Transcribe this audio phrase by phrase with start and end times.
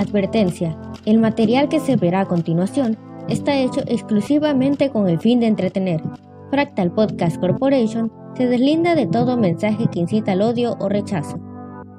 [0.00, 0.74] Advertencia.
[1.04, 2.96] El material que se verá a continuación
[3.28, 6.02] está hecho exclusivamente con el fin de entretener.
[6.50, 11.38] Fractal Podcast Corporation se deslinda de todo mensaje que incita al odio o rechazo.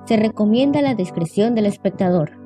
[0.08, 2.41] Se recomienda la discreción del espectador.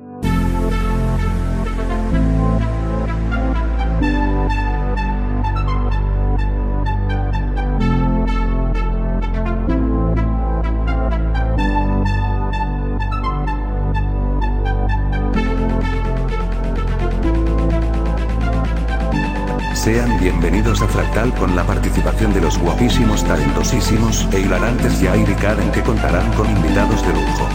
[19.86, 25.34] Sean bienvenidos a Fractal con la participación de los guapísimos, talentosísimos e hilarantes Jair y
[25.36, 27.48] Karen que contarán con invitados de lujo.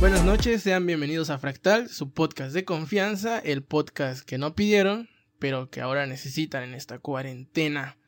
[0.00, 5.08] Buenas noches, sean bienvenidos a Fractal, su podcast de confianza, el podcast que no pidieron,
[5.38, 7.98] pero que ahora necesitan en esta cuarentena.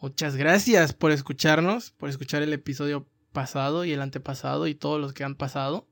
[0.00, 5.12] Muchas gracias por escucharnos, por escuchar el episodio pasado y el antepasado y todos los
[5.12, 5.88] que han pasado.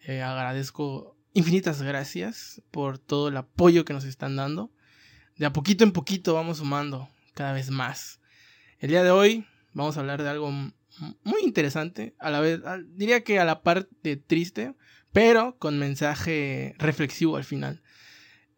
[0.00, 4.72] Eh, agradezco infinitas gracias por todo el apoyo que nos están dando.
[5.36, 8.18] De a poquito en poquito vamos sumando cada vez más.
[8.80, 13.22] El día de hoy vamos a hablar de algo muy interesante, a la vez, diría
[13.22, 14.74] que a la parte triste,
[15.12, 17.82] pero con mensaje reflexivo al final.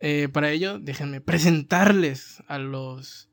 [0.00, 3.28] Eh, para ello, déjenme presentarles a los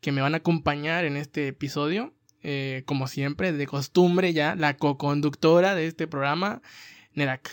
[0.00, 2.14] que me van a acompañar en este episodio.
[2.42, 6.62] Eh, como siempre, de costumbre ya, la co-conductora de este programa,
[7.14, 7.50] Nerak.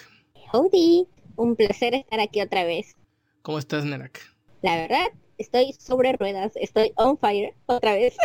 [0.54, 2.96] Howdy, un placer estar aquí otra vez.
[3.42, 4.22] ¿Cómo estás, Nerak?
[4.62, 5.08] La verdad,
[5.38, 8.16] estoy sobre ruedas, estoy on fire otra vez.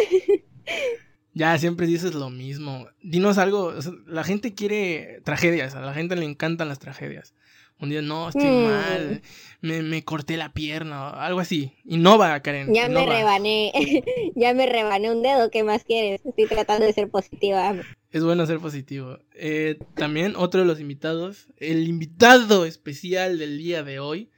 [1.34, 2.86] ya, siempre dices lo mismo.
[3.02, 3.74] Dinos algo,
[4.06, 7.34] la gente quiere tragedias, a la gente le encantan las tragedias.
[7.80, 8.64] Un día, no, estoy mm.
[8.64, 9.22] mal,
[9.62, 11.72] me, me, corté la pierna, algo así.
[11.84, 12.74] Innova, Karen.
[12.74, 13.72] Ya me rebané,
[14.36, 16.20] ya me rebané un dedo, ¿qué más quieres?
[16.24, 17.74] Estoy tratando de ser positiva.
[18.12, 19.18] Es bueno ser positivo.
[19.34, 24.30] Eh, también otro de los invitados, el invitado especial del día de hoy,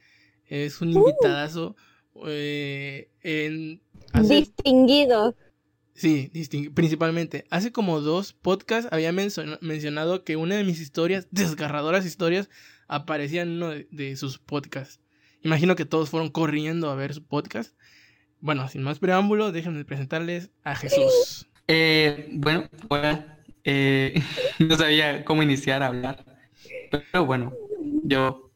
[0.47, 1.01] es un uh.
[1.01, 1.75] invitadazo
[2.27, 3.81] eh, en...
[4.29, 5.35] Distinguido.
[5.95, 6.31] Sí,
[6.75, 7.45] principalmente.
[7.51, 12.51] Hace como dos podcasts había mencionado que una de mis historias, desgarradoras historias,
[12.93, 15.01] aparecía en uno de, sus podcasts.
[15.43, 17.75] Imagino que todos fueron corriendo a ver su podcast.
[18.41, 21.49] Bueno, sin más preámbulo, déjenme presentarles a Jesús.
[21.69, 23.39] Eh, bueno, hola.
[23.65, 24.21] Eh,
[24.59, 26.25] no sabía cómo iniciar a hablar.
[26.91, 27.53] Pero bueno,
[28.05, 28.51] yo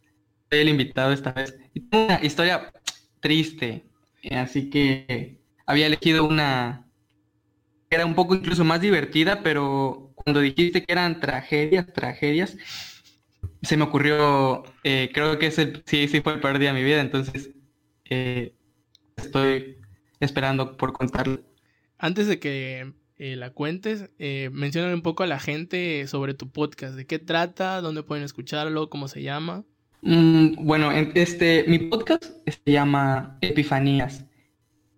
[0.50, 1.56] soy el invitado esta vez.
[1.90, 2.72] tengo una historia
[3.20, 3.86] triste.
[4.30, 6.86] Así que había elegido una
[7.88, 12.56] que era un poco incluso más divertida, pero cuando dijiste que eran tragedias, tragedias,
[13.62, 16.84] se me ocurrió, eh, creo que ese sí, sí fue el peor día de mi
[16.84, 17.50] vida, entonces
[18.08, 18.54] eh,
[19.16, 19.78] estoy
[20.20, 21.40] esperando por contarlo.
[21.98, 26.94] Antes de que eh, la cuentes, eh, un poco a la gente sobre tu podcast,
[26.94, 29.64] de qué trata, dónde pueden escucharlo, cómo se llama.
[30.02, 34.26] Mm, bueno, este, mi podcast se llama Epifanías.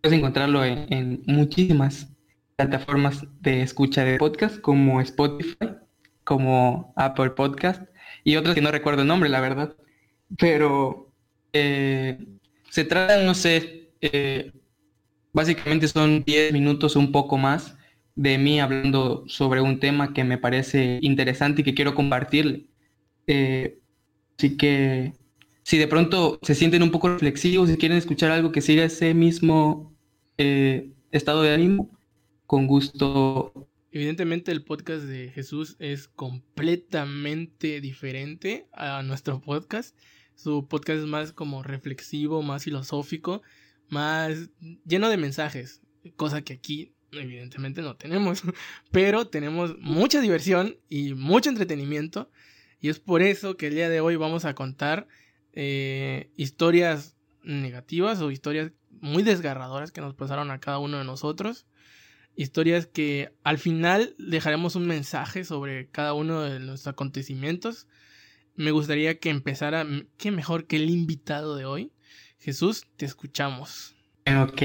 [0.01, 2.09] Puedes encontrarlo en, en muchísimas
[2.57, 5.77] plataformas de escucha de podcast como Spotify,
[6.25, 7.83] como Apple Podcast
[8.25, 9.77] y otras que no recuerdo el nombre, la verdad.
[10.39, 11.13] Pero
[11.53, 12.19] eh,
[12.71, 14.53] se trata, no sé, eh,
[15.33, 17.77] básicamente son 10 minutos, un poco más,
[18.15, 22.67] de mí hablando sobre un tema que me parece interesante y que quiero compartirle.
[23.27, 23.79] Eh,
[24.39, 25.15] así que
[25.63, 29.15] si de pronto se sienten un poco reflexivos, si quieren escuchar algo que siga ese
[29.15, 29.95] mismo
[31.11, 31.91] estado de ánimo,
[32.47, 39.97] con gusto Evidentemente el podcast de Jesús es completamente diferente a nuestro podcast.
[40.35, 43.41] Su podcast es más como reflexivo, más filosófico,
[43.89, 44.51] más
[44.85, 45.81] lleno de mensajes,
[46.17, 48.43] cosa que aquí evidentemente no tenemos,
[48.93, 52.31] pero tenemos mucha diversión y mucho entretenimiento
[52.81, 55.09] y es por eso que el día de hoy vamos a contar
[55.55, 61.67] eh, historias negativas o historias muy desgarradoras que nos pasaron a cada uno de nosotros
[62.39, 67.89] historias que al final dejaremos un mensaje sobre cada uno de los acontecimientos.
[68.55, 69.85] Me gustaría que empezara,
[70.17, 71.93] qué mejor que el invitado de hoy.
[72.39, 73.97] Jesús, te escuchamos.
[74.41, 74.63] Ok.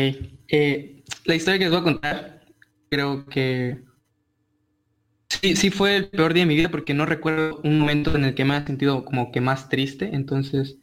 [0.50, 2.46] Eh, la historia que les voy a contar,
[2.92, 3.82] creo que
[5.30, 8.26] sí, sí fue el peor día de mi vida porque no recuerdo un momento en
[8.26, 10.12] el que me haya sentido como que más triste.
[10.14, 10.78] Entonces,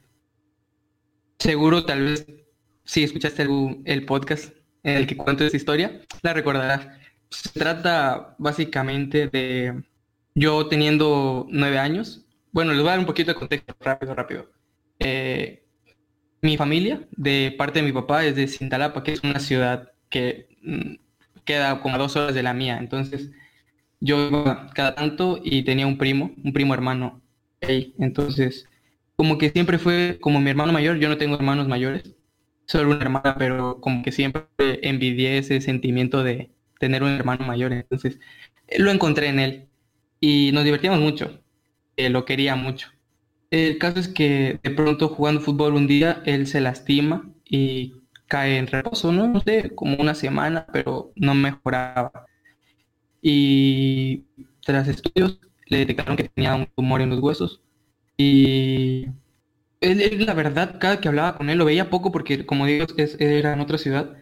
[1.39, 2.27] seguro tal vez
[2.85, 6.89] si escuchaste el, el podcast en el que cuento esta historia, la recordarás.
[7.31, 9.83] Se trata básicamente de
[10.35, 12.25] yo teniendo nueve años.
[12.53, 14.51] Bueno, les voy a dar un poquito de contexto rápido, rápido.
[14.99, 15.63] Eh,
[16.43, 20.49] mi familia, de parte de mi papá, es de Cintalapa, que es una ciudad que
[20.63, 20.95] mm,
[21.45, 22.79] queda como a dos horas de la mía.
[22.79, 23.31] Entonces,
[24.01, 24.45] yo
[24.75, 27.21] cada tanto y tenía un primo, un primo hermano.
[27.61, 28.67] Entonces,
[29.17, 32.15] como que siempre fue como mi hermano mayor, yo no tengo hermanos mayores,
[32.71, 34.47] solo una hermana, pero como que siempre
[34.83, 37.73] envidié ese sentimiento de tener un hermano mayor.
[37.73, 38.21] Entonces,
[38.79, 39.69] lo encontré en él
[40.21, 41.43] y nos divertíamos mucho,
[41.97, 42.89] eh, lo quería mucho.
[43.51, 47.95] El caso es que de pronto jugando fútbol un día, él se lastima y
[48.29, 49.27] cae en reposo, ¿no?
[49.29, 52.27] No sé, como una semana, pero no mejoraba.
[53.23, 54.25] Y
[54.65, 57.61] tras estudios le detectaron que tenía un tumor en los huesos.
[58.17, 59.07] Y
[59.81, 62.87] él, la verdad, cada que hablaba con él, lo veía poco porque, como digo,
[63.19, 64.17] era en otra ciudad.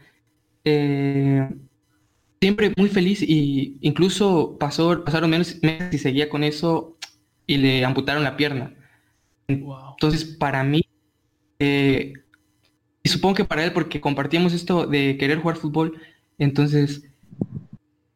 [0.65, 1.49] Eh,
[2.41, 6.97] siempre muy feliz y incluso pasó, pasaron menos meses y seguía con eso
[7.47, 8.75] y le amputaron la pierna.
[9.49, 10.83] Entonces, para mí,
[11.59, 12.13] eh,
[13.03, 16.01] y supongo que para él, porque compartíamos esto de querer jugar fútbol,
[16.39, 17.09] entonces,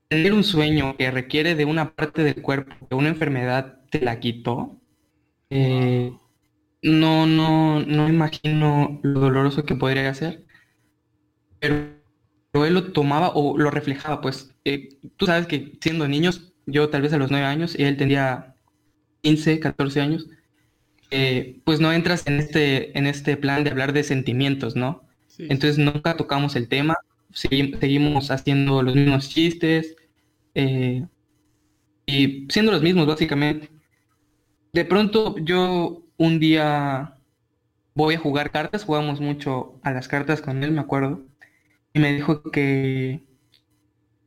[0.08, 4.20] tener un sueño que requiere de una parte del cuerpo que una enfermedad te la
[4.20, 4.78] quitó,
[5.50, 6.12] eh,
[6.82, 10.44] no, no, no imagino lo doloroso que podría ser,
[11.60, 12.02] pero,
[12.66, 17.02] él lo tomaba o lo reflejaba, pues eh, tú sabes que siendo niños, yo tal
[17.02, 18.56] vez a los nueve años y él tenía
[19.22, 20.26] 15, 14 años,
[21.10, 25.02] eh, pues no entras en este, en este plan de hablar de sentimientos, ¿no?
[25.38, 26.94] Entonces nunca tocamos el tema,
[27.32, 29.96] seguimos haciendo los mismos chistes
[30.54, 31.06] eh,
[32.06, 33.70] y siendo los mismos básicamente.
[34.72, 37.18] De pronto yo un día
[37.94, 41.26] voy a jugar cartas, jugamos mucho a las cartas con él, me acuerdo,
[41.92, 43.24] y me dijo que...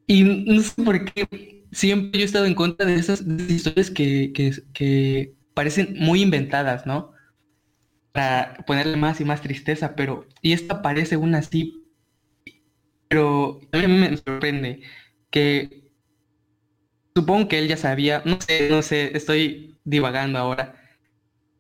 [0.08, 4.32] Y no sé por qué siempre yo he estado en contra de esas, historias que,
[4.74, 7.12] que parecen muy inventadas, ¿no?
[8.12, 11.84] Para ponerle más y más tristeza, pero, y esta parece una así,
[13.08, 14.82] pero a mí me sorprende
[15.32, 15.92] que
[17.16, 20.85] supongo que él ya sabía, no sé, no sé, estoy divagando ahora.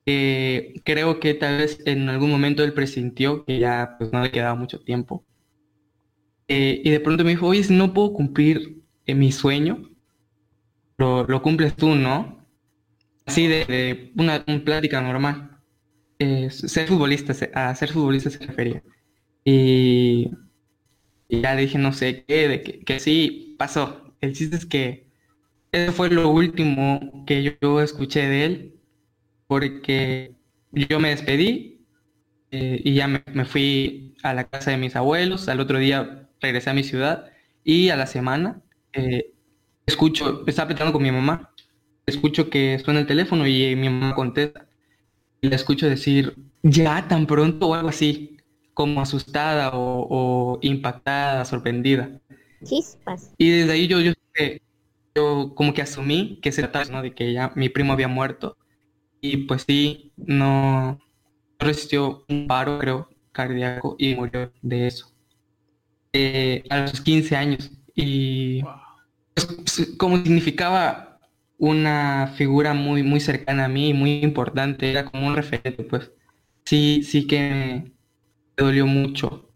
[0.05, 4.55] Creo que tal vez en algún momento él presintió que ya pues no le quedaba
[4.55, 5.25] mucho tiempo.
[6.47, 9.89] Eh, y de pronto me dijo, oye, si no puedo cumplir eh, mi sueño,
[10.97, 12.45] lo, lo, cumples tú, ¿no?
[13.25, 15.59] Así de, una, plática normal.
[16.49, 18.83] ser futbolista, a ser futbolista se refería.
[19.43, 20.31] Y,
[21.29, 24.13] ya dije, no sé qué, de que, sí, pasó.
[24.21, 25.07] El chiste es que
[25.71, 28.74] eso fue lo último que yo, escuché de él,
[29.55, 30.33] porque
[30.71, 31.85] yo me despedí
[32.51, 35.47] eh, y ya me, fui a la casa de mis abuelos.
[35.47, 37.31] Al otro día regresé a mi ciudad
[37.63, 38.61] y a la semana
[38.93, 39.31] eh,
[39.85, 41.51] escucho, estaba platicando con mi mamá
[42.05, 44.67] escucho que suena el teléfono y mi mamá contesta.
[45.41, 48.37] Y la escucho decir, ya tan pronto o algo así,
[48.73, 52.19] como asustada o, impactada, sorprendida.
[52.63, 53.33] Chispas.
[53.37, 54.13] Y desde ahí yo, yo,
[55.15, 57.01] yo como que asumí que se trataba ¿no?
[57.01, 58.57] de que ya mi primo había muerto.
[59.21, 60.99] Y pues sí, no
[61.59, 65.11] resistió un paro, creo, cardíaco y murió de eso.
[66.13, 67.71] Eh, a los 15 años.
[67.93, 68.61] Y
[69.33, 71.19] pues, como significaba
[71.57, 76.11] una figura muy, muy cercana a mí, muy importante, era como un referente, pues
[76.65, 77.91] sí, sí que me
[78.57, 79.49] dolió mucho.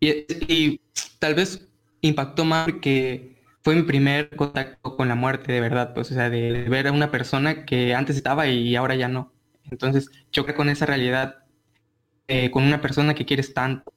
[0.00, 0.80] Y,
[1.18, 1.66] tal vez
[2.00, 3.37] impactó más porque
[3.68, 6.92] fue mi primer contacto con la muerte, de verdad, pues, o sea, de, ver a
[6.92, 9.34] una persona que antes estaba y ahora ya no.
[9.70, 11.44] Entonces, choca con esa realidad,
[12.28, 13.92] eh, con una persona que quieres tanto,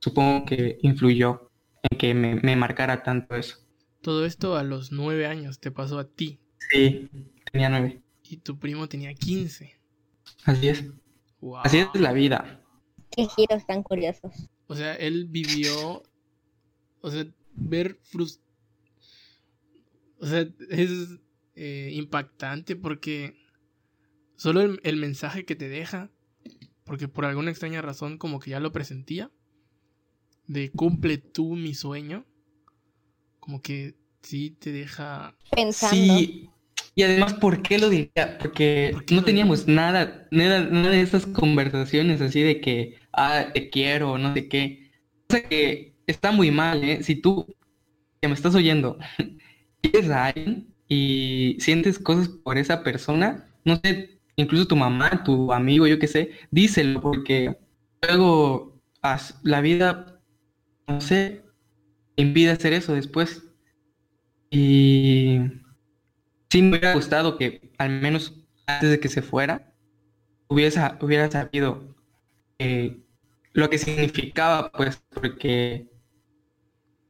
[0.00, 1.48] supongo que influyó
[1.82, 3.58] en que me, me marcara tanto eso.
[4.00, 6.40] Todo esto a los nueve años te pasó a ti.
[6.72, 7.08] Sí,
[7.52, 8.02] tenía nueve.
[8.24, 9.78] Y tu primo tenía quince.
[10.44, 10.84] Así es.
[11.62, 12.60] Así es la vida.
[13.12, 14.48] Qué giros tan curiosos.
[14.66, 16.02] O sea, él vivió.
[17.00, 18.43] O sea, ver frust...
[20.18, 21.18] O sea, es
[21.56, 23.34] eh, impactante porque
[24.36, 26.10] solo el, el mensaje que te deja,
[26.84, 29.30] porque por alguna extraña razón como que ya lo presentía,
[30.46, 32.26] de cumple tú mi sueño
[33.40, 35.94] como que sí te deja pensando.
[35.94, 36.48] Sí,
[36.94, 38.38] y además, ¿por qué lo diría?
[38.38, 44.16] Porque no teníamos nada, nada, nada de esas conversaciones así de que, ah, te quiero,
[44.16, 44.92] no sé qué.
[45.28, 47.02] O sea que está muy mal, ¿eh?
[47.02, 47.46] Si tú,
[48.22, 48.98] que me estás oyendo,
[49.90, 55.52] quieres a alguien y sientes cosas por esa persona, no sé, incluso tu mamá, tu
[55.52, 57.56] amigo, yo qué sé, díselo, porque
[58.02, 58.80] luego
[59.42, 60.20] la vida,
[60.86, 61.42] no sé,
[62.16, 63.42] impide hacer eso después.
[64.50, 65.40] Y
[66.50, 68.34] sí me hubiera gustado que al menos
[68.66, 69.74] antes de que se fuera
[70.48, 71.94] hubiera, hubiera sabido
[72.58, 73.02] que
[73.52, 75.88] lo que significaba, pues, porque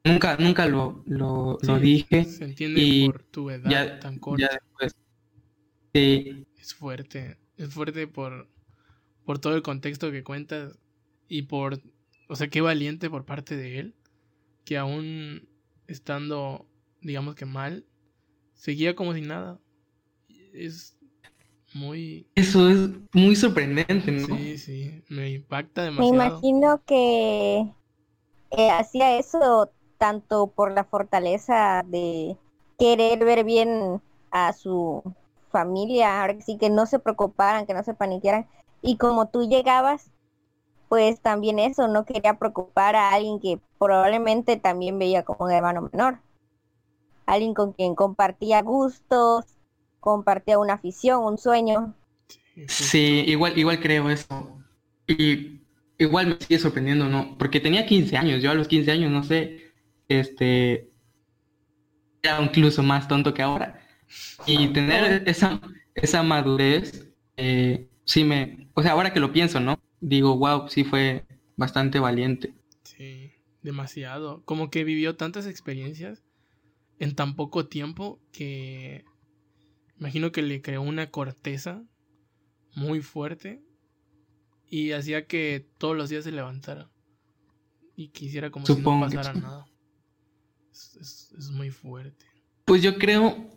[0.05, 2.25] nunca, nunca lo, lo, lo dije.
[2.25, 4.47] Se entiende y por tu edad ya- tan corta.
[4.47, 4.93] Ya después.
[5.95, 7.39] Sí, Es fuerte.
[7.57, 8.49] Es fuerte por,
[9.25, 10.79] por todo el contexto que cuentas
[11.29, 11.81] y por,
[12.29, 13.95] o sea, qué valiente por parte de él,
[14.65, 15.49] que aún
[15.87, 16.67] estando,
[17.01, 17.87] digamos que mal,
[18.55, 19.61] seguía como si nada.
[20.53, 20.97] Es
[21.75, 22.27] muy...
[22.35, 24.27] eso es muy sorprendente, ¿no?
[24.37, 26.15] Sí, sí, me impacta Me demasiado.
[26.15, 27.59] imagino que
[28.51, 32.37] eh, hacía eso tanto por la fortaleza de
[32.79, 35.03] querer ver bien a su
[35.51, 38.47] familia, ahora sí que no se preocuparan, que no se paniquearan.
[38.83, 40.11] Y como tú llegabas,
[40.89, 45.89] pues también eso, no quería preocupar a alguien que probablemente también veía como un hermano
[45.93, 46.19] menor.
[47.27, 49.45] Alguien con quien compartía gustos,
[50.01, 51.95] compartía una afición, un sueño.
[52.69, 54.59] Sí, igual, igual creo eso.
[55.07, 55.61] Y
[55.99, 57.37] igual me sigue sorprendiendo, ¿no?
[57.39, 59.64] Porque tenía 15 años, yo a los 15 años, no sé,
[60.09, 60.91] este,
[62.23, 63.81] era incluso más tonto que ahora.
[64.47, 65.61] Y tener esa,
[65.95, 69.79] esa madurez, eh, sí me, o sea, ahora que lo pienso, ¿no?
[70.01, 71.25] Digo, wow, sí fue
[71.57, 72.55] bastante valiente.
[72.83, 73.33] Sí,
[73.63, 74.43] demasiado.
[74.45, 76.23] Como que vivió tantas experiencias
[76.99, 79.05] en tan poco tiempo que
[79.99, 81.83] imagino que le creó una corteza
[82.75, 83.63] muy fuerte
[84.69, 86.91] y hacía que todos los días se levantara
[87.97, 89.67] y quisiera como Supongo si no pasara nada.
[90.75, 92.27] Es, muy fuerte.
[92.65, 93.49] Pues yo creo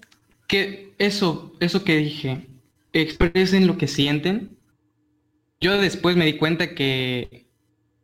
[0.48, 2.48] que eso, eso que dije,
[2.94, 4.58] expresen lo que sienten.
[5.60, 7.48] Yo después me di cuenta que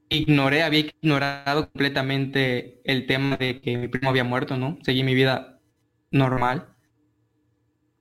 [0.10, 4.80] ignoré, había ignorado completamente el tema de que mi primo había muerto, ¿no?
[4.84, 5.60] Seguí mi vida
[6.12, 6.70] normal.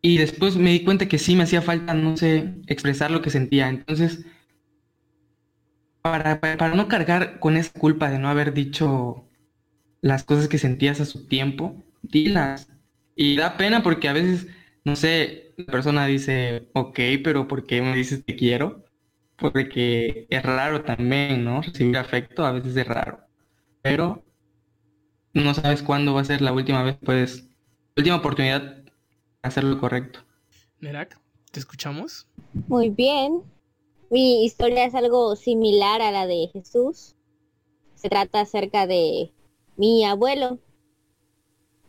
[0.00, 3.30] Y después me di cuenta que sí me hacía falta, no sé, expresar lo que
[3.30, 3.68] sentía.
[3.68, 4.24] Entonces,
[6.00, 9.28] para no cargar con esa culpa de no haber dicho
[10.02, 12.68] las cosas que sentías a su tiempo, dilas.
[13.14, 14.48] Y da pena porque a veces,
[14.84, 18.84] no sé, la persona dice, ok, pero ¿por qué me dices te quiero?
[19.36, 21.62] Porque es raro también, ¿no?
[21.62, 23.20] Recibir afecto a veces es raro.
[23.80, 24.24] Pero
[25.32, 27.48] no sabes cuándo va a ser la última vez, puedes,
[27.96, 28.92] última oportunidad de
[29.42, 30.20] hacer lo correcto.
[30.80, 31.18] Nerak,
[31.52, 32.26] ¿te escuchamos?
[32.66, 33.42] Muy bien.
[34.10, 37.14] Mi historia es algo similar a la de Jesús.
[37.94, 39.32] Se trata acerca de
[39.76, 40.58] mi abuelo.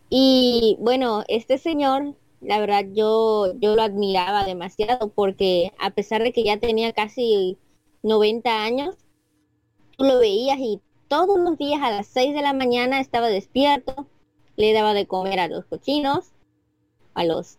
[0.10, 6.34] Y bueno, este señor, la verdad, yo, yo lo admiraba demasiado porque a pesar de
[6.34, 7.58] que ya tenía casi
[8.04, 8.96] 90 años,
[9.98, 14.08] tú lo veías y todos los días a las 6 de la mañana estaba despierto,
[14.56, 16.32] le daba de comer a los cochinos,
[17.14, 17.58] a los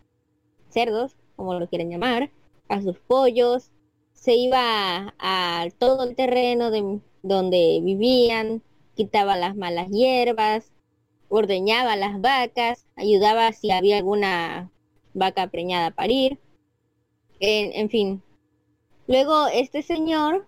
[0.69, 2.31] cerdos, como lo quieren llamar,
[2.69, 3.71] a sus pollos,
[4.13, 8.61] se iba a, todo el terreno de, donde vivían,
[8.95, 10.71] quitaba las malas hierbas,
[11.29, 14.71] ordeñaba las vacas, ayudaba si había alguna
[15.13, 16.39] vaca preñada a parir,
[17.39, 18.23] en, fin.
[19.07, 20.47] Luego este señor,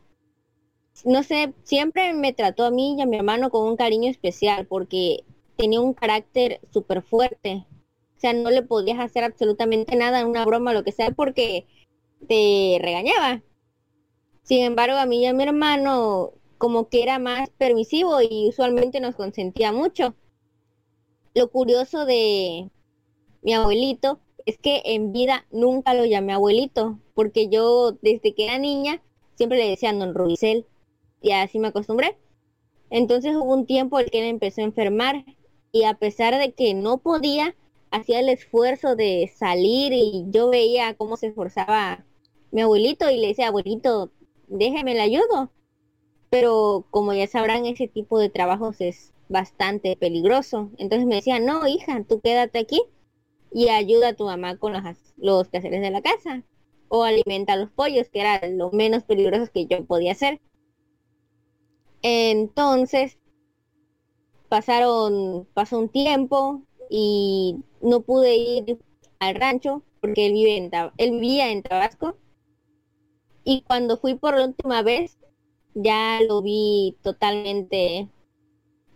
[1.06, 4.66] no sé, siempre me trató a mí y a mi hermano con un cariño especial
[4.66, 5.24] porque
[5.58, 7.66] tenía un carácter súper fuerte.
[8.18, 11.68] O sea, no le podías hacer absolutamente nada, una broma, lo que sea, porque
[12.28, 13.44] te regañaba.
[14.42, 19.00] Sin embargo, a mí y a mi hermano como que era más permisivo y usualmente
[19.00, 20.16] nos consentía mucho.
[21.34, 22.70] Lo curioso de
[23.42, 28.58] mi abuelito es que en vida nunca lo llamé abuelito, porque yo desde que era
[28.58, 29.02] niña
[29.36, 30.66] siempre le decía don Rubicel
[31.22, 32.18] y así me acostumbré.
[32.90, 35.26] Entonces hubo un tiempo en que él empezó a enfermar
[35.72, 37.56] y a pesar de que no podía,
[37.92, 42.06] hacía el esfuerzo de salir y yo veía cómo se esforzaba
[42.52, 44.12] mi abuelito y le decía, abuelito,
[44.48, 45.52] déjeme le ayudo.
[46.30, 50.72] Pero como ya sabrán, ese tipo de trabajos es bastante peligroso.
[50.78, 52.82] Entonces me decía, no, hija, tú quédate aquí
[53.52, 54.84] y ayuda a tu mamá con los,
[55.18, 56.44] los quehaceres de la casa.
[56.90, 60.40] O alimenta a los pollos, que era lo menos peligroso que yo podía hacer.
[62.02, 63.18] Entonces,
[64.50, 68.80] pasaron, pasó un tiempo y no pude ir
[69.20, 72.18] al rancho porque él, en, él vivía en Tabasco.
[73.44, 75.18] Y cuando fui por última vez,
[75.78, 78.10] ya lo vi totalmente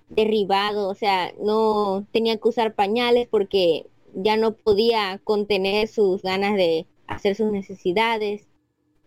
[0.10, 3.86] derribado, o sea, no tenía que usar pañales porque
[4.16, 8.48] ya no podía contener sus ganas de hacer sus necesidades.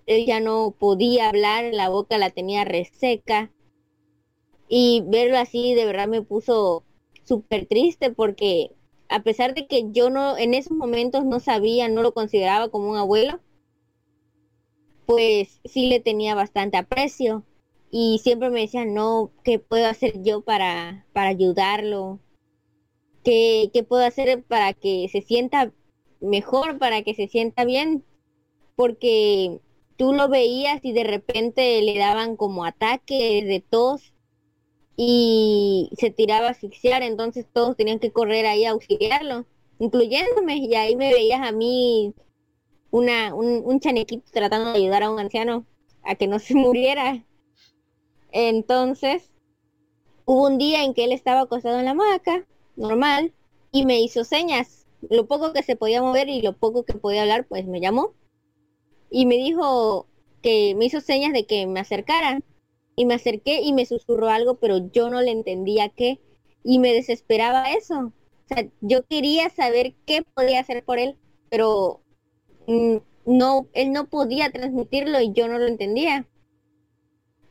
[0.06, 3.50] Él ya no podía hablar, la boca la tenía reseca.
[4.68, 6.84] Y verlo así de verdad me puso
[7.24, 8.70] súper triste porque
[9.08, 12.90] a pesar de que yo no en esos momentos no sabía, no lo consideraba como
[12.90, 13.40] un abuelo,
[15.06, 17.44] pues sí le tenía bastante aprecio
[17.96, 22.18] y siempre me decía, no, ¿qué puedo hacer yo para, para ayudarlo?
[23.22, 25.72] ¿Qué, ¿Qué puedo hacer para que se sienta
[26.20, 28.04] mejor, para que se sienta bien?
[28.74, 29.60] Porque
[29.96, 34.12] tú lo veías y de repente le daban como ataques de tos
[34.96, 39.46] y se tiraba a asfixiar, entonces todos tenían que correr ahí a auxiliarlo,
[39.78, 42.12] incluyéndome, y ahí me veías a mí
[42.90, 45.64] una, un, un chanequito tratando de ayudar a un anciano
[46.02, 47.24] a que no se muriera.
[48.34, 49.30] Entonces,
[50.24, 53.32] hubo un día en que él estaba acostado en la hamaca, normal,
[53.70, 54.86] y me hizo señas.
[55.08, 58.12] Lo poco que se podía mover y lo poco que podía hablar, pues me llamó.
[59.08, 60.08] Y me dijo
[60.42, 62.42] que me hizo señas de que me acercaran
[62.96, 66.18] y me acerqué y me susurró algo, pero yo no le entendía qué
[66.64, 68.12] y me desesperaba eso.
[68.50, 71.16] O sea, yo quería saber qué podía hacer por él,
[71.50, 72.00] pero
[72.66, 76.26] mm, no, él no podía transmitirlo y yo no lo entendía.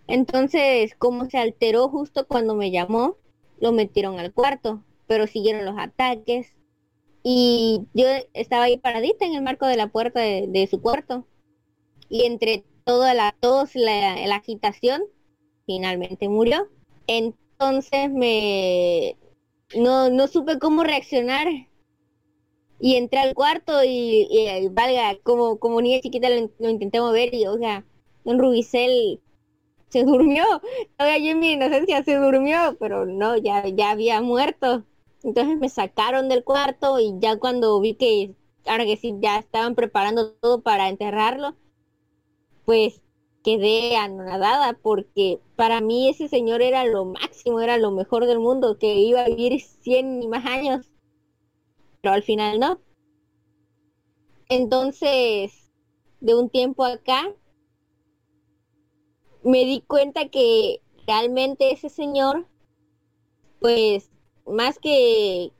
[0.08, 3.18] Entonces, como se alteró justo cuando me llamó,
[3.60, 6.54] lo metieron al cuarto, pero siguieron los ataques
[7.24, 11.26] y yo estaba ahí paradita en el marco de la puerta de, su cuarto
[12.10, 15.04] y entre toda la tos, la, agitación,
[15.66, 16.68] finalmente murió.
[17.08, 19.16] Entonces me
[19.76, 21.48] no, no supe cómo reaccionar.
[22.80, 24.28] Y entré al cuarto y,
[24.72, 27.86] valga, como, como niña chiquita lo, intenté mover y, o sea,
[28.26, 29.22] un rubicel
[29.94, 30.44] se durmió.
[30.98, 34.84] Todavía yo en mi inocencia se durmió, pero no, ya, ya había muerto.
[35.24, 38.34] Entonces me sacaron del cuarto y ya cuando vi que,
[38.66, 41.56] ahora que sí, ya estaban preparando todo para enterrarlo,
[42.66, 43.02] pues
[43.44, 48.78] quedé anonadada porque para mí ese señor era lo máximo, era lo mejor del mundo,
[48.80, 50.92] que iba a vivir 100 y más años,
[52.02, 52.80] pero al final no.
[54.50, 55.72] Entonces,
[56.20, 57.32] de un tiempo acá,
[59.44, 62.48] me di cuenta que realmente ese señor,
[63.60, 64.10] pues,
[64.46, 65.52] más que,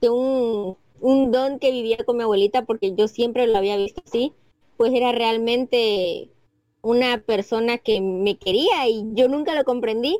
[0.00, 4.02] que un, un don que vivía con mi abuelita, porque yo siempre lo había visto
[4.06, 4.32] así,
[4.76, 6.30] pues era realmente
[6.82, 10.18] una persona que me quería y yo nunca lo comprendí,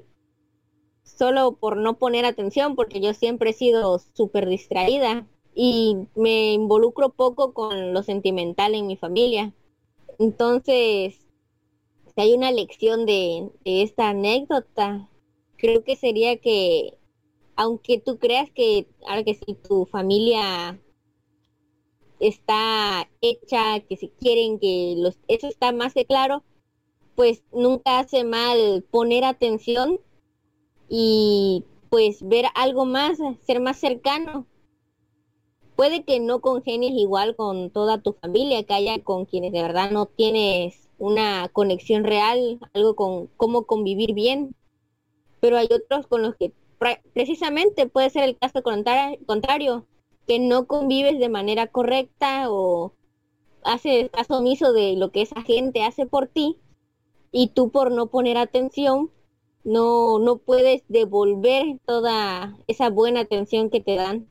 [1.02, 7.10] solo por no poner atención, porque yo siempre he sido súper distraída y me involucro
[7.10, 9.54] poco con lo sentimental en mi familia.
[10.18, 11.27] Entonces,
[12.18, 15.08] si hay una lección de, de esta anécdota,
[15.56, 16.98] creo que sería que,
[17.54, 20.82] aunque tú creas que, ahora que si tu familia
[22.18, 26.42] está hecha, que se quieren, que los, eso está más que claro,
[27.14, 30.00] pues nunca hace mal poner atención
[30.88, 34.44] y pues ver algo más, ser más cercano.
[35.76, 39.92] Puede que no congenies igual con toda tu familia, que haya con quienes de verdad
[39.92, 44.54] no tienes una conexión real, algo con cómo convivir bien,
[45.40, 46.52] pero hay otros con los que
[47.12, 49.86] precisamente puede ser el caso contrario,
[50.26, 52.92] que no convives de manera correcta o
[53.64, 56.58] haces caso omiso de lo que esa gente hace por ti
[57.32, 59.10] y tú por no poner atención
[59.64, 64.28] no no puedes devolver toda esa buena atención que te dan.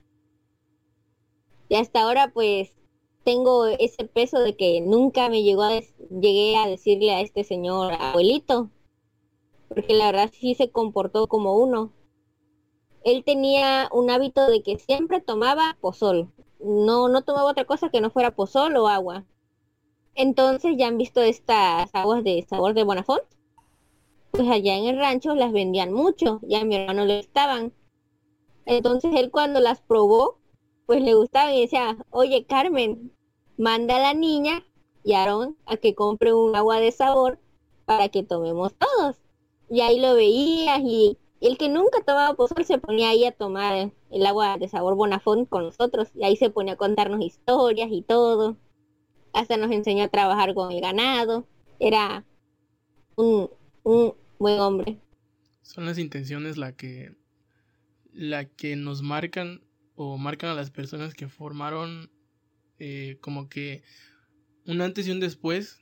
[1.69, 2.71] Y hasta ahora pues
[3.27, 7.91] tengo ese peso de que nunca me llegó a llegué a decirle a este señor
[7.99, 8.69] abuelito,
[9.67, 11.91] porque la verdad sí se comportó como uno
[13.07, 16.29] él tenía un hábito de que siempre tomaba pozol.
[16.59, 19.23] No, no tomaba otra cosa que no fuera pozol o agua.
[20.13, 23.23] Entonces ya han visto estas aguas de sabor de Bonafont.
[24.31, 27.71] Pues allá en el rancho las vendían mucho, ya mi hermano le estaban.
[28.65, 30.39] Entonces él cuando las probó,
[30.85, 33.13] pues le gustaba y decía, oye Carmen,
[33.57, 34.63] manda a la niña
[35.03, 37.39] y Aaron a que compre un agua de sabor
[37.85, 39.17] para que tomemos todos.
[39.69, 43.91] Y ahí lo veías y el que nunca tomaba pozol se ponía ahí a tomar
[44.09, 48.01] el agua de sabor Bonafont con nosotros y ahí se ponía a contarnos historias y
[48.01, 48.57] todo.
[49.33, 51.45] Hasta nos enseñó a trabajar con el ganado.
[51.79, 52.25] Era
[53.15, 53.49] un,
[53.83, 54.97] un buen hombre.
[55.61, 57.15] Son las intenciones la que
[58.13, 59.61] la que nos marcan
[59.95, 62.09] o marcan a las personas que formaron
[62.79, 63.83] eh, como que
[64.65, 65.79] un antes y un después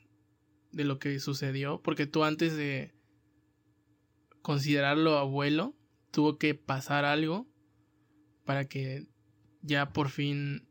[0.72, 2.96] de lo que sucedió porque tú antes de
[4.46, 5.74] considerarlo abuelo,
[6.12, 7.48] tuvo que pasar algo
[8.44, 9.08] para que
[9.60, 10.68] ya por fin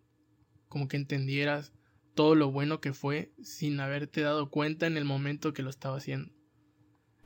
[0.69, 1.73] como que entendieras
[2.13, 5.97] todo lo bueno que fue sin haberte dado cuenta en el momento que lo estaba
[5.97, 6.31] haciendo.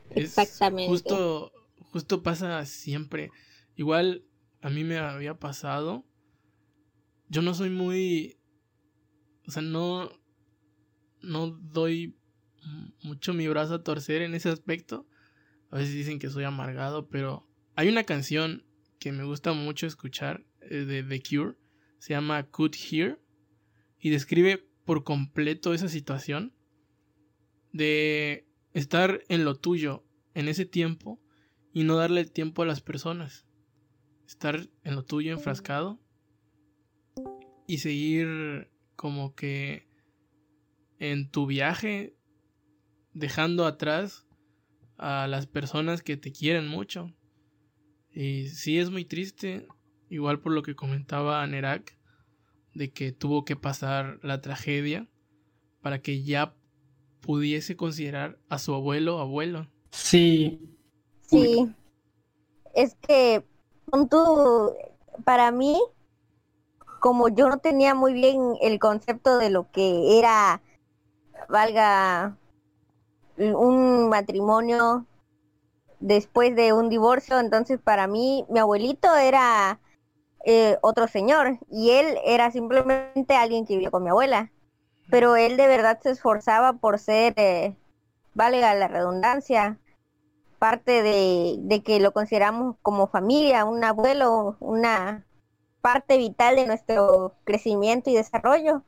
[0.10, 0.90] Exactamente.
[0.90, 1.52] justo,
[1.92, 3.30] justo pasa siempre.
[3.76, 4.26] Igual
[4.62, 6.04] a mí me había pasado.
[7.28, 8.39] Yo no soy muy.
[9.50, 10.12] O sea, no.
[11.22, 12.16] No doy
[13.04, 15.06] mucho mi brazo a torcer en ese aspecto
[15.72, 18.66] a veces dicen que soy amargado, pero hay una canción
[19.00, 21.56] que me gusta mucho escuchar eh, de The Cure,
[22.00, 23.20] se llama Could Hear,
[24.00, 26.54] y describe por completo esa situación
[27.72, 31.22] de estar en lo tuyo en ese tiempo
[31.74, 33.46] y no darle tiempo a las personas.
[34.26, 36.00] Estar en lo tuyo enfrascado
[37.68, 39.88] y seguir como que
[41.00, 42.18] en tu viaje
[43.14, 44.28] dejando atrás
[44.98, 47.10] a las personas que te quieren mucho.
[48.12, 49.66] Y sí es muy triste,
[50.10, 51.98] igual por lo que comentaba Nerak,
[52.74, 55.10] de que tuvo que pasar la tragedia
[55.82, 56.54] para que ya
[57.22, 59.72] pudiese considerar a su abuelo abuelo.
[59.92, 60.60] Sí.
[61.22, 61.74] Sí.
[62.76, 63.46] Es que
[64.10, 64.74] tú,
[65.24, 65.80] para mí,
[67.00, 70.62] como yo no tenía muy bien el concepto de lo que era,
[71.48, 72.38] valga,
[73.38, 75.06] un matrimonio
[76.00, 79.80] después de un divorcio, entonces para mí mi abuelito era
[80.46, 84.52] eh, otro señor y él era simplemente alguien que vivió con mi abuela,
[85.10, 87.76] pero él de verdad se esforzaba por ser, eh,
[88.34, 89.80] valga la redundancia,
[90.60, 95.26] parte de, de que lo consideramos como familia, un abuelo, una
[95.82, 98.84] parte vital de nuestro crecimiento y desarrollo.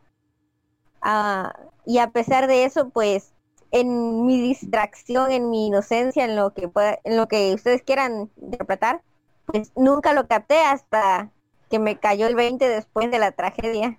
[1.01, 1.53] Ah,
[1.85, 3.33] y a pesar de eso, pues
[3.71, 6.69] en mi distracción, en mi inocencia, en lo que
[7.03, 9.01] en lo que ustedes quieran interpretar,
[9.45, 11.31] pues nunca lo capté hasta
[11.69, 13.97] que me cayó el 20 después de la tragedia.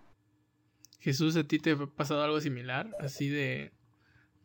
[1.00, 2.90] Jesús, ¿a ti te ha pasado algo similar?
[3.00, 3.72] Así de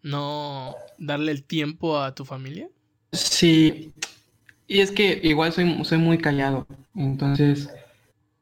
[0.01, 2.69] no darle el tiempo a tu familia.
[3.11, 3.93] Sí,
[4.67, 7.69] y es que igual soy, soy muy callado, entonces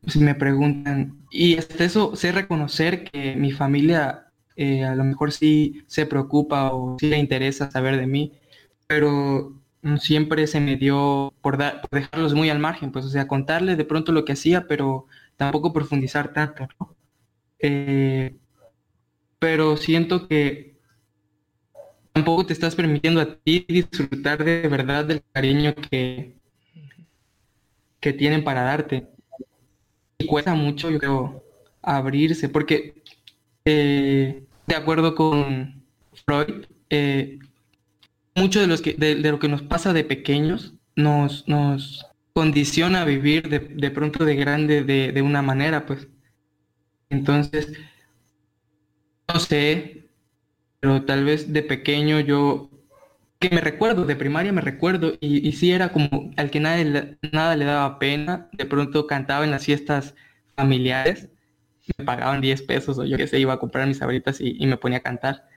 [0.08, 5.32] si me preguntan, y hasta eso sé reconocer que mi familia eh, a lo mejor
[5.32, 8.34] sí se preocupa o sí le interesa saber de mí,
[8.88, 9.54] pero
[10.00, 11.58] siempre se me dio por,
[11.92, 15.74] dejarlos muy al margen, pues, o sea, contarles de pronto lo que hacía, pero tampoco
[15.74, 16.68] profundizar tanto,
[17.60, 18.36] eh,
[19.40, 20.78] pero siento que
[22.14, 26.36] tampoco te estás permitiendo a ti disfrutar de verdad del cariño que,
[28.00, 29.15] que tienen para darte.
[30.26, 31.44] Cuesta mucho, yo creo,
[31.82, 32.96] abrirse, porque
[33.66, 35.84] eh, de acuerdo con
[36.26, 37.40] Freud, eh,
[38.36, 43.06] mucho de, los que, de, lo que nos pasa de pequeños nos, nos condiciona a
[43.06, 46.08] vivir de, pronto de grande de, una manera, pues.
[47.10, 47.72] Entonces,
[49.34, 50.10] no sé,
[50.80, 52.70] pero tal vez de pequeño yo,
[53.50, 57.18] que me recuerdo, de primaria me recuerdo, y, y sí era como al que nadie,
[57.32, 60.16] nada le daba pena, de pronto cantaba en las fiestas
[60.56, 61.30] familiares
[61.98, 64.78] me pagaban 10 pesos o yo qué sé, iba a comprar mis abritas y, me
[64.78, 65.48] ponía a cantar.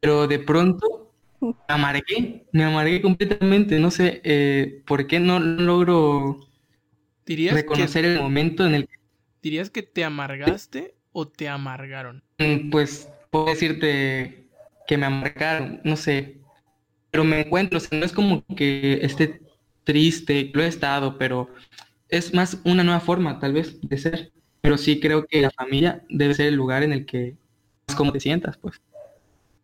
[0.00, 6.40] Pero de pronto me amargué, me amargué completamente, no sé eh, por qué no logro
[7.24, 8.94] ¿Dirías reconocer el momento en el que...
[9.42, 12.22] ¿Dirías que te amargaste o te amargaron?
[12.38, 14.48] Mm, pues puedo decirte
[14.86, 16.38] que me amargaron, no sé,
[17.10, 19.40] pero me encuentro, o no es como que esté
[19.84, 21.48] triste, lo he estado, pero
[22.08, 24.32] es más una nueva forma tal vez de ser.
[24.60, 27.36] Pero sí creo que la familia debe ser el lugar en el que
[27.88, 28.80] más como te sientas, pues.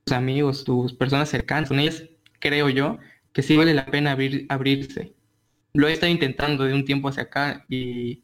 [0.04, 2.04] Tus amigos, tus personas cercanas, con ellas
[2.38, 2.98] creo yo
[3.32, 4.16] que sí vale la pena
[4.48, 5.14] abrirse.
[5.74, 8.22] Lo he estado intentando de un tiempo hacia acá y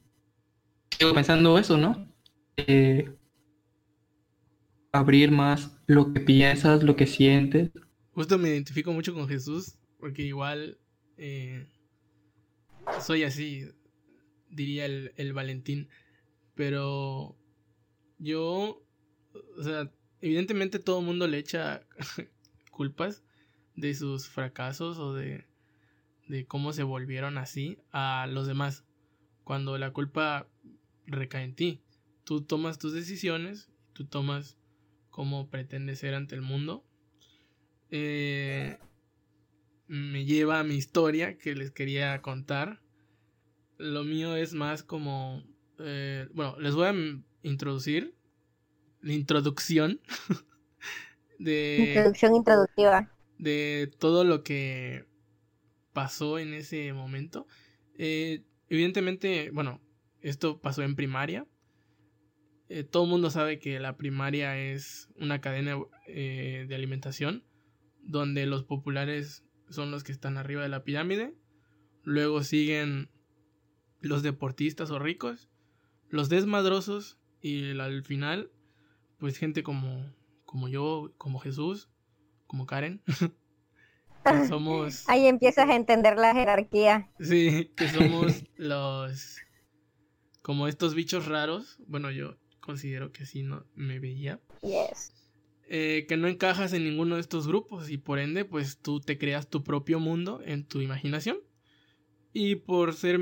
[0.90, 2.07] sigo pensando eso, ¿no?
[2.57, 3.11] Eh,
[4.92, 7.70] abrir más lo que piensas, lo que sientes.
[8.18, 10.76] Justo me identifico mucho con Jesús, porque igual
[11.18, 11.68] eh,
[13.00, 13.70] soy así,
[14.50, 15.88] diría el, el Valentín.
[16.57, 17.38] Pero
[18.18, 18.85] yo,
[19.57, 21.87] o sea, evidentemente todo el mundo le echa
[22.72, 23.22] culpas
[23.76, 25.46] de sus fracasos o de,
[26.26, 28.85] de cómo se volvieron así a los demás.
[29.44, 30.48] Cuando la culpa
[31.07, 31.83] recae en ti.
[32.24, 34.59] Tú tomas tus decisiones, tú tomas
[35.09, 36.85] cómo pretendes ser ante el mundo.
[37.90, 38.79] Eh,
[39.87, 42.81] me lleva a mi historia que les quería contar.
[43.79, 45.42] Lo mío es más como
[45.79, 46.94] eh, bueno, les voy a
[47.42, 48.14] introducir
[49.01, 50.01] la introducción
[51.38, 51.85] de...
[51.88, 53.12] Introducción introductiva.
[53.38, 55.05] De todo lo que
[55.92, 57.46] pasó en ese momento.
[57.96, 59.81] Eh, evidentemente, bueno,
[60.20, 61.46] esto pasó en primaria.
[62.68, 67.44] Eh, todo el mundo sabe que la primaria es una cadena de alimentación
[68.09, 71.35] donde los populares son los que están arriba de la pirámide.
[72.03, 73.11] Luego siguen
[74.01, 75.49] los deportistas o ricos
[76.11, 78.51] los desmadrosos y al final,
[79.18, 80.12] pues gente como,
[80.44, 81.90] como yo, como Jesús,
[82.47, 83.03] como Karen.
[84.25, 85.09] que somos...
[85.09, 87.11] Ahí empiezas a entender la jerarquía.
[87.21, 89.38] Sí, que somos los...
[90.42, 91.79] Como estos bichos raros.
[91.87, 94.40] Bueno, yo considero que así no me veía.
[94.62, 95.12] Yes.
[95.70, 99.18] Eh, que no encajas en ninguno de estos grupos y por ende pues tú te
[99.18, 101.38] creas tu propio mundo en tu imaginación.
[102.33, 103.20] Y por ser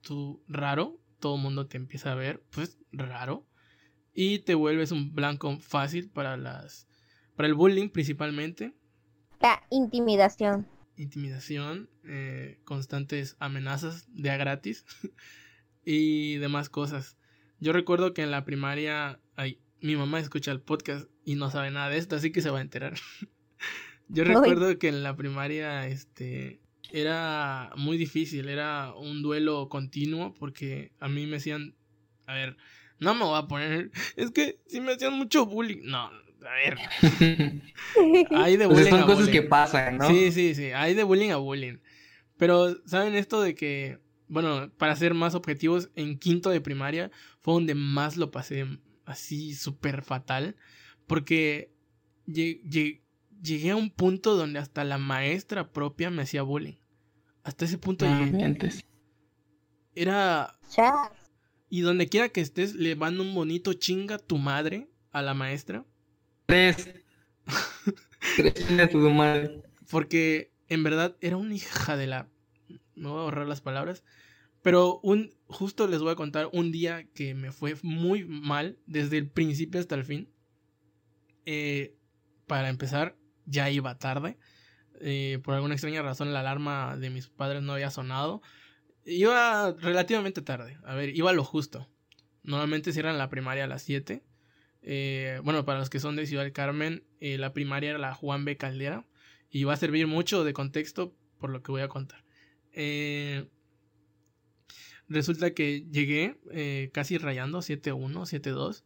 [0.00, 3.46] tú raro todo el mundo te empieza a ver pues raro.
[4.12, 6.88] Y te vuelves un blanco fácil para las
[7.36, 8.74] para el bullying principalmente.
[9.40, 10.66] La intimidación.
[10.96, 14.84] Intimidación eh, constantes amenazas de a gratis
[15.84, 17.16] y demás cosas.
[17.60, 21.70] Yo recuerdo que en la primaria ay, mi mamá escucha el podcast y no sabe
[21.70, 22.94] nada de esto, así que se va a enterar.
[24.08, 26.58] Yo recuerdo que en la primaria, este,
[26.90, 31.74] era muy difícil, era un duelo continuo porque a mí me hacían,
[32.26, 32.56] a ver,
[32.98, 36.78] no me voy a poner, es que si me hacían mucho bullying, no, a ver.
[38.34, 38.88] hay de bullying.
[38.88, 40.08] son cosas que pasan, ¿no?
[40.08, 41.76] Sí, sí, sí, hay de bullying a bullying.
[42.38, 47.10] Pero, ¿saben esto de que, bueno, para ser más objetivos, en quinto de primaria
[47.42, 48.64] fue donde más lo pasé
[49.04, 50.56] así súper fatal?
[51.08, 51.72] Porque
[52.26, 56.76] llegué a un punto donde hasta la maestra propia me hacía bullying.
[57.42, 58.58] Hasta ese punto llegué.
[59.96, 60.56] Era...
[61.70, 65.84] Y donde quiera que estés, le van un bonito chinga tu madre a la maestra.
[66.46, 66.94] Tres.
[68.36, 69.62] Tres a tu madre.
[69.90, 72.28] Porque en verdad era una hija de la...
[72.94, 74.04] Me voy a ahorrar las palabras.
[74.62, 79.18] Pero un, justo les voy a contar un día que me fue muy mal desde
[79.18, 80.28] el principio hasta el fin.
[81.50, 81.94] Eh,
[82.46, 84.36] para empezar, ya iba tarde.
[85.00, 88.42] Eh, por alguna extraña razón la alarma de mis padres no había sonado.
[89.06, 90.76] Iba relativamente tarde.
[90.84, 91.88] A ver, iba lo justo.
[92.42, 94.22] Normalmente cierran la primaria a las 7.
[94.82, 98.44] Eh, bueno, para los que son de Ciudad del Carmen, la primaria era la Juan
[98.44, 98.58] B.
[98.58, 99.06] Caldera.
[99.48, 102.26] Y va a servir mucho de contexto por lo que voy a contar.
[105.08, 108.84] resulta que llegué casi rayando 7-1, 7-2.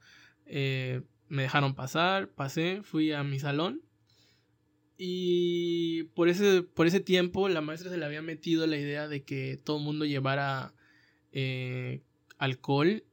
[1.33, 3.81] Me dejaron pasar, pasé, fui a mi salón.
[4.99, 9.25] Y por ese, por ese tiempo la maestra se le había metido la idea de
[9.25, 10.75] que todo el mundo llevara
[11.33, 12.03] eh,
[12.37, 13.05] alcohol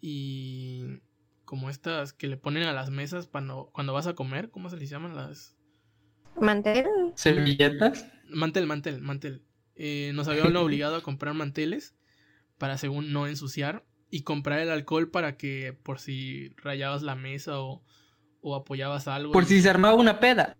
[0.00, 1.02] y
[1.44, 4.78] como estas que le ponen a las mesas cuando, cuando vas a comer, ¿cómo se
[4.78, 5.54] les llaman las?
[6.40, 6.86] Mantel.
[7.14, 8.10] Servilletas.
[8.30, 9.42] Mantel, mantel, mantel.
[9.74, 11.94] Eh, nos habían obligado a comprar manteles
[12.56, 17.60] para según no ensuciar y comprar el alcohol para que por si rayabas la mesa
[17.60, 17.82] o,
[18.54, 19.32] apoyabas algo.
[19.32, 20.56] Por si se armaba una peda.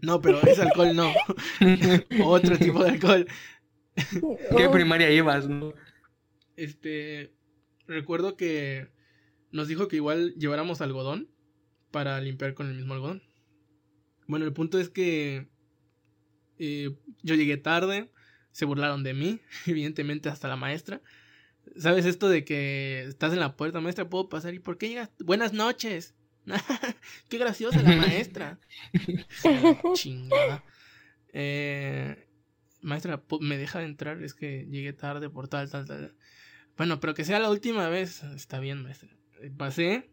[0.00, 1.12] No, pero ese alcohol no.
[2.24, 3.26] Otro tipo de alcohol.
[4.56, 5.48] ¿Qué primaria ibas?
[5.48, 5.72] No?
[6.56, 7.34] Este,
[7.86, 8.88] recuerdo que
[9.52, 11.30] nos dijo que igual lleváramos algodón
[11.90, 13.22] para limpiar con el mismo algodón.
[14.26, 15.48] Bueno, el punto es que
[16.58, 18.10] eh, yo llegué tarde,
[18.50, 21.00] se burlaron de mí, evidentemente hasta la maestra.
[21.76, 24.54] ¿Sabes esto de que estás en la puerta, maestra, puedo pasar?
[24.54, 25.10] ¿Y por qué llegas?
[25.18, 26.14] Buenas noches.
[27.28, 28.58] qué graciosa la maestra.
[29.94, 30.64] Chingada.
[31.32, 32.28] Eh,
[32.80, 34.22] maestra, ¿me deja de entrar?
[34.22, 36.14] Es que llegué tarde por tal, tal, tal.
[36.76, 38.22] Bueno, pero que sea la última vez.
[38.22, 39.08] Está bien, maestra.
[39.42, 40.10] Eh, pasé.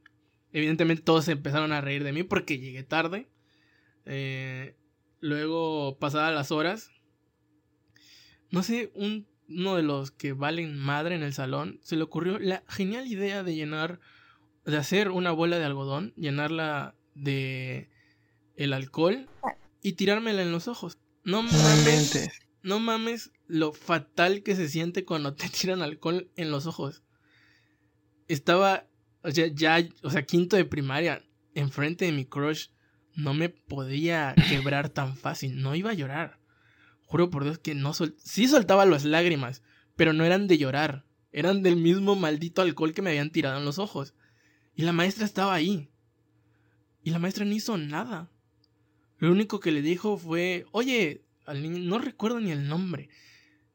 [0.52, 3.30] Evidentemente todos empezaron a reír de mí porque llegué tarde.
[4.06, 4.76] Eh,
[5.20, 6.92] luego, pasadas las horas,
[8.52, 12.40] no sé, un uno de los que valen madre en el salón, se le ocurrió
[12.40, 14.00] la genial idea de llenar,
[14.66, 17.90] de hacer una bola de algodón, llenarla de
[18.56, 19.28] el alcohol
[19.82, 20.98] y tirármela en los ojos.
[21.24, 22.30] No mames,
[22.62, 27.04] no mames lo fatal que se siente cuando te tiran alcohol en los ojos.
[28.28, 28.88] Estaba,
[29.22, 31.24] o sea, ya, o sea, quinto de primaria,
[31.56, 32.68] enfrente de mi crush,
[33.16, 36.40] no me podía quebrar tan fácil, no iba a llorar.
[37.06, 39.62] Juro por Dios que no sol sí soltaba las lágrimas,
[39.96, 43.66] pero no eran de llorar, eran del mismo maldito alcohol que me habían tirado en
[43.66, 44.14] los ojos.
[44.76, 45.90] Y la maestra estaba ahí.
[47.04, 48.32] Y la maestra no hizo nada.
[49.18, 53.10] Lo único que le dijo fue, oye, al niño, no recuerdo ni el nombre,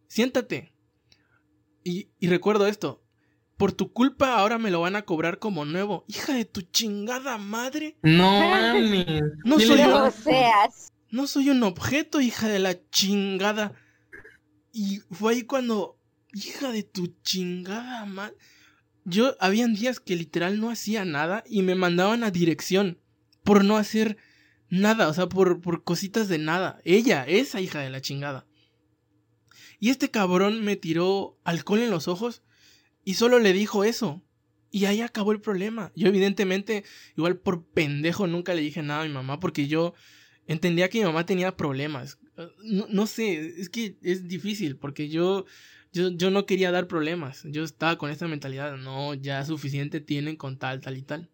[0.09, 0.73] siéntate.
[1.85, 3.03] Y, y recuerdo esto,
[3.57, 6.05] por tu culpa ahora me lo van a cobrar como nuevo.
[6.07, 7.97] Hija de tu chingada madre.
[8.03, 9.23] No mames.
[9.45, 10.11] No soy yo.
[10.11, 10.93] seas.
[11.11, 13.73] No soy un objeto, hija de la chingada.
[14.73, 15.99] Y fue ahí cuando,
[16.33, 18.37] hija de tu chingada madre.
[19.05, 22.99] Yo, habían días que literal no hacía nada y me mandaban a dirección
[23.43, 24.19] por no hacer
[24.69, 26.81] nada, o sea, por, por cositas de nada.
[26.85, 28.47] Ella, esa hija de la chingada.
[29.81, 32.43] Y este cabrón me tiró alcohol en los ojos
[33.05, 34.23] y solo le dijo eso.
[34.71, 35.93] Y ahí acabó el problema.
[35.97, 36.85] Yo evidentemente,
[37.17, 39.95] igual por pendejo, nunca le dije nada a mi mamá porque yo
[40.49, 42.19] entendía que mi mamá tenía problemas.
[42.65, 45.45] no, no sé, es que es difícil porque yo,
[45.93, 47.45] yo, yo no quería dar problemas.
[47.45, 51.31] Yo estaba con esta mentalidad, no, ya suficiente tienen con tal, tal y tal.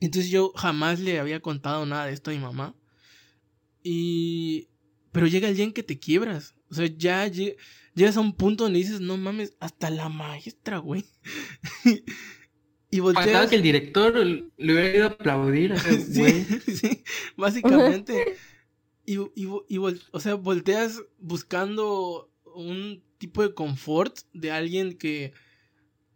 [0.00, 2.74] Entonces yo jamás le había contado nada de esto a mi mamá.
[3.82, 4.68] Y...
[5.10, 6.54] Pero llega el día en que te quiebras.
[6.70, 11.04] O sea, ya llegas a un punto donde dices, no mames, hasta la maestra, güey.
[12.92, 13.48] y volteas...
[13.48, 15.74] Que el director le hubiera ido a aplaudir
[16.14, 16.44] güey.
[16.76, 17.02] sí,
[17.36, 18.36] básicamente.
[19.04, 25.32] y, y, y o sea, volteas buscando un tipo de confort de alguien que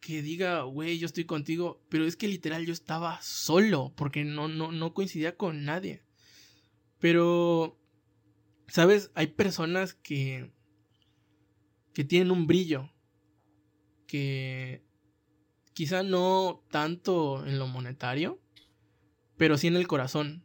[0.06, 4.46] que diga, güey, yo estoy contigo, pero es que literal yo estaba solo, porque no,
[4.46, 6.04] no, no coincidía con nadie.
[7.00, 7.76] Pero,
[8.68, 9.10] ¿sabes?
[9.16, 10.52] Hay personas que,
[11.92, 12.88] que tienen un brillo,
[14.06, 14.85] que
[15.76, 18.40] quizá no tanto en lo monetario,
[19.36, 20.42] pero sí en el corazón,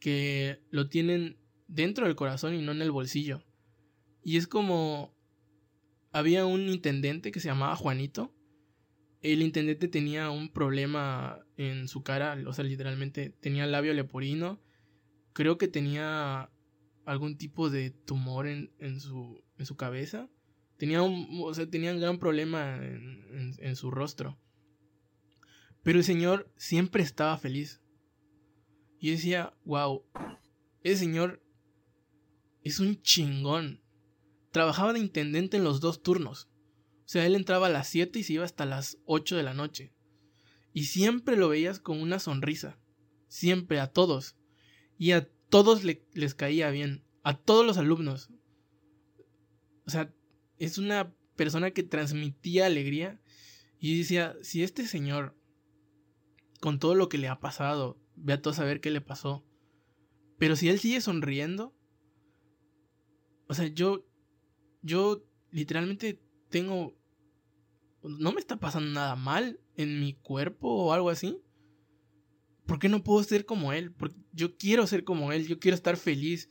[0.00, 1.36] que lo tienen
[1.68, 3.44] dentro del corazón y no en el bolsillo.
[4.24, 5.14] Y es como
[6.10, 8.34] había un intendente que se llamaba Juanito.
[9.20, 14.58] El intendente tenía un problema en su cara, o sea, literalmente tenía labio leporino.
[15.34, 16.50] Creo que tenía
[17.04, 20.30] algún tipo de tumor en, en, su, en su cabeza.
[20.82, 24.36] Tenía un, o sea, tenía gran problema en, su rostro.
[25.84, 27.80] Pero el señor siempre estaba feliz.
[28.98, 30.04] Y decía, wow,
[30.82, 31.40] ese señor
[32.64, 33.80] es un chingón
[34.50, 36.50] trabajaba de intendente en los dos turnos.
[37.04, 39.54] O sea, él entraba a las 7 y se iba hasta las 8 de la
[39.54, 39.94] noche.
[40.72, 42.76] Y siempre lo veías con una sonrisa.
[43.28, 44.34] Siempre, a todos.
[44.98, 47.04] Y a todos les caía bien.
[47.22, 48.30] A todos los alumnos.
[49.86, 50.12] O sea,
[50.64, 53.20] es una persona que transmitía alegría.
[53.78, 55.36] Y decía, si este señor,
[56.60, 59.44] con todo lo que le ha pasado, ve a todos a ver qué le pasó.
[60.38, 61.74] Pero si él sigue sonriendo.
[63.48, 64.06] O sea, yo
[64.82, 66.20] yo literalmente
[66.50, 66.98] tengo...
[68.02, 71.38] No me está pasando nada mal en mi cuerpo o algo así.
[72.66, 73.92] ¿Por qué no puedo ser como él?
[73.92, 76.50] Porque yo quiero ser como él, yo quiero estar feliz.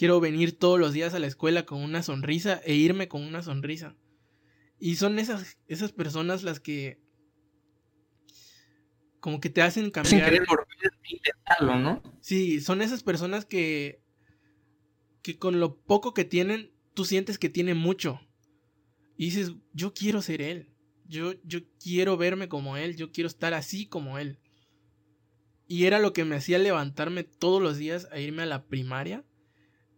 [0.00, 3.42] Quiero venir todos los días a la escuela con una sonrisa e irme con una
[3.42, 3.98] sonrisa.
[4.78, 7.02] Y son esas, esas personas las que
[9.20, 10.32] como que te hacen cambiar.
[10.32, 12.02] Sin intentarlo, ¿no?
[12.22, 14.02] Sí, son esas personas que
[15.20, 18.22] que con lo poco que tienen tú sientes que tiene mucho.
[19.18, 20.72] Y dices, yo quiero ser él.
[21.04, 22.96] Yo, yo quiero verme como él.
[22.96, 24.38] Yo quiero estar así como él.
[25.66, 29.26] Y era lo que me hacía levantarme todos los días a irme a la primaria.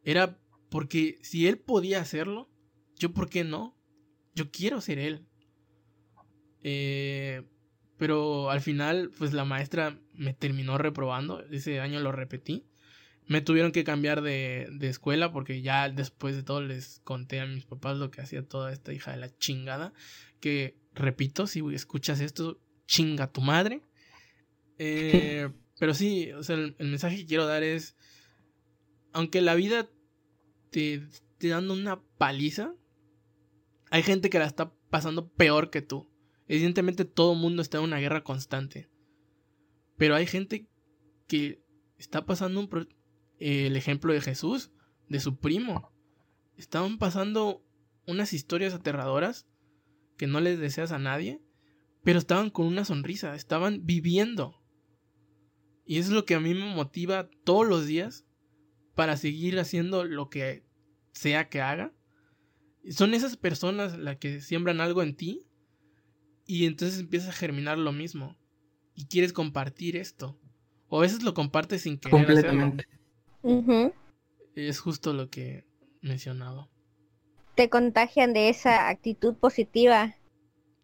[0.05, 0.39] Era
[0.71, 2.51] porque si él podía hacerlo,
[2.97, 3.77] yo por qué no.
[4.35, 5.27] Yo quiero ser él.
[6.63, 7.43] Eh,
[7.99, 11.45] pero al final, pues la maestra me terminó reprobando.
[11.51, 12.65] Ese año lo repetí.
[13.27, 17.47] Me tuvieron que cambiar de, de, escuela porque ya después de todo les conté a
[17.47, 19.93] mis papás lo que hacía toda esta hija de la chingada.
[20.41, 23.83] Que, repito, si escuchas esto, chinga tu madre.
[24.85, 27.95] Eh, pero sí, o sea, el, mensaje que quiero dar es,
[29.13, 29.89] aunque la vida
[30.71, 32.75] te esté dando una paliza,
[33.91, 36.11] hay gente que la está pasando peor que tú.
[36.49, 38.91] Evidentemente todo el mundo está en una guerra constante.
[39.97, 40.69] Pero hay gente
[41.29, 41.63] que
[41.99, 42.89] está pasando un,
[43.39, 44.71] el ejemplo de Jesús,
[45.09, 45.93] de su primo.
[46.57, 47.65] Estaban pasando
[48.07, 49.47] unas historias aterradoras
[50.17, 51.43] que no les deseas a nadie,
[52.03, 54.63] pero estaban con una sonrisa, estaban viviendo.
[55.85, 58.27] Y eso es lo que a mí me motiva todos los días
[58.95, 60.65] para seguir haciendo lo que
[61.13, 61.93] sea que haga.
[62.91, 65.47] Son esas personas las que siembran algo en ti
[66.47, 68.37] y entonces empieza a germinar lo mismo.
[68.95, 70.39] Y quieres compartir esto.
[70.89, 72.87] O a veces lo compartes sin querer Completamente.
[74.55, 75.65] Es justo lo que
[76.03, 76.69] mencionaba.
[77.55, 80.15] Te contagian de esa actitud positiva.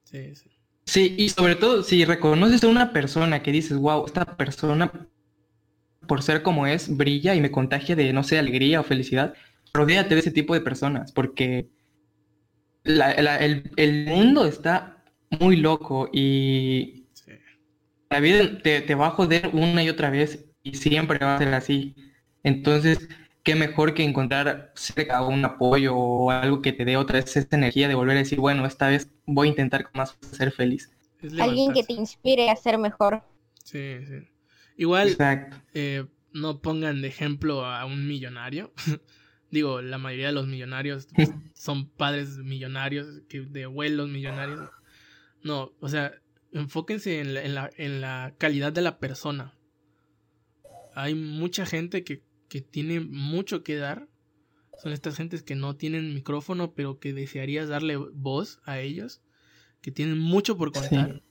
[0.05, 0.51] Sí, sí.
[0.89, 4.91] Sí, y sobre todo si reconoces a una persona que dices, wow, esta persona,
[6.09, 9.35] por ser como es, brilla y me contagia de, no sé, alegría o felicidad,
[9.73, 11.69] rodéate de ese tipo de personas, porque
[12.85, 15.05] el, mundo está
[15.39, 17.05] muy loco y
[18.11, 21.39] la vida te, te va a joder una y otra vez y siempre va a
[21.39, 21.95] ser así.
[22.43, 23.09] Entonces,
[23.43, 27.57] qué mejor que encontrar cerca un apoyo o algo que te dé otra vez esta
[27.57, 30.91] energía de volver a decir, bueno, esta vez voy a intentar más ser feliz.
[31.39, 33.23] Alguien que te inspire a ser mejor.
[33.65, 34.29] Sí, sí.
[34.79, 35.17] Igual,
[35.75, 38.73] eh, no pongan de ejemplo a un millonario.
[39.51, 41.09] Digo, la mayoría de los millonarios
[41.55, 44.71] son padres millonarios, que de abuelos millonarios.
[45.43, 46.13] No, o sea,
[46.53, 49.55] enfóquense en la, en la calidad de la persona.
[50.95, 54.09] Hay mucha gente que que tiene mucho que dar
[54.83, 59.23] Son estas gentes que no tienen micrófono, pero que desearías darle voz a ellos,
[59.81, 61.23] que tienen mucho por contar,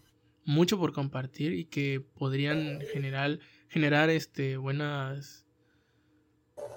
[0.47, 5.45] mucho por compartir y que podrían generar, generar este, buenas,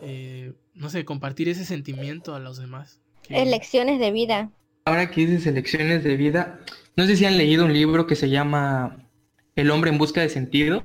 [0.02, 3.00] eh, no sé, compartir ese sentimiento a los demás.
[3.22, 3.46] Que...
[3.46, 4.50] Lecciones de vida.
[4.84, 6.60] Ahora que dices lecciones de vida,
[6.96, 9.08] no sé si han leído un libro que se llama
[9.54, 10.84] El hombre en busca de sentido.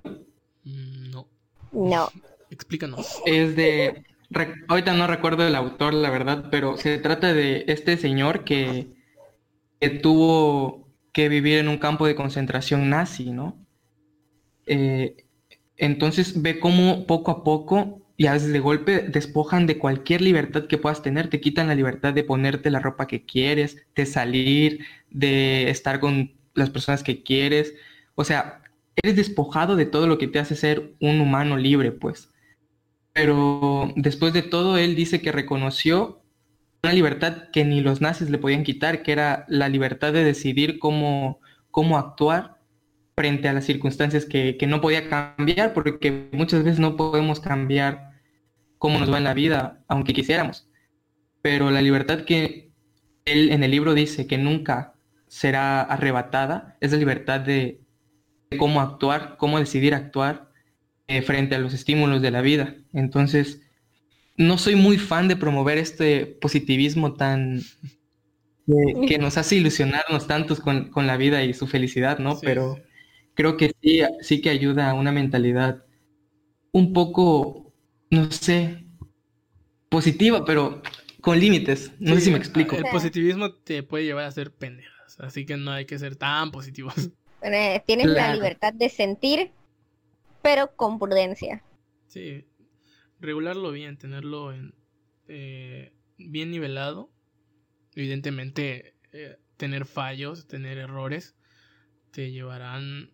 [0.63, 1.27] Mm, No.
[1.71, 2.09] No.
[2.51, 3.19] Explícanos.
[3.25, 4.05] Es de
[4.67, 8.89] ahorita no recuerdo el autor, la verdad, pero se trata de este señor que,
[9.79, 10.84] que tuvo
[11.15, 13.57] que vivir en un campo de concentración nazi, ¿no?
[14.65, 15.15] Eh,
[15.77, 20.67] entonces ve cómo poco a poco y a veces de golpe despojan de cualquier libertad
[20.67, 24.85] que puedas tener, te quitan la libertad de ponerte la ropa que quieres, de salir,
[25.09, 27.75] de estar con las personas que quieres,
[28.15, 28.61] o sea,
[28.97, 32.29] eres despojado de todo lo que te hace ser un humano libre, pues.
[33.13, 36.24] Pero después de todo, él dice que reconoció
[36.85, 40.79] una libertad que ni los nazis le podían quitar, que era la libertad de decidir
[40.79, 41.39] cómo,
[41.71, 42.59] cómo actuar
[43.15, 48.11] frente a las circunstancias que, que, no podía cambiar, porque muchas veces no podemos cambiar
[48.77, 50.69] cómo nos va en la vida, aunque quisiéramos.
[51.41, 52.71] Pero la libertad que
[53.25, 54.93] él en el libro dice que nunca
[55.27, 57.81] será arrebatada es la libertad de,
[58.57, 60.51] cómo actuar, cómo decidir actuar
[61.07, 62.75] eh, frente a los estímulos de la vida.
[62.93, 63.64] Entonces,
[64.37, 67.61] no soy muy fan de promover este positivismo tan
[68.67, 72.35] que, que nos hace ilusionarnos tantos con, con, la vida y su felicidad, ¿no?
[72.35, 72.81] Sí, Pero sí.
[73.35, 75.83] creo que sí, sí que ayuda a una mentalidad
[76.71, 77.73] un poco,
[78.09, 78.85] no sé,
[79.89, 80.81] positiva, pero
[81.21, 81.91] con límites.
[81.99, 82.75] No Sí, sé si me explico.
[82.75, 86.51] El positivismo te puede llevar a ser pendejas, así que no hay que ser tan
[86.51, 86.93] positivos.
[87.41, 89.51] Eh, tienes la libertad de sentir,
[90.41, 91.61] pero con prudencia.
[92.07, 92.47] Sí,
[93.19, 94.75] regularlo bien, tenerlo en,
[95.27, 97.11] eh, bien nivelado.
[97.95, 101.35] Evidentemente, eh, tener fallos, tener errores,
[102.11, 103.11] te llevarán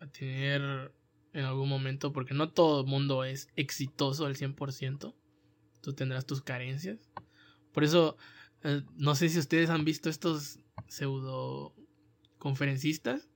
[0.00, 0.92] a tener
[1.32, 5.14] en algún momento, porque no todo el mundo es exitoso al 100%,
[5.82, 7.10] tú tendrás tus carencias.
[7.72, 8.16] Por eso,
[8.64, 11.74] eh, no sé si ustedes han visto estos pseudo
[12.38, 13.28] conferencistas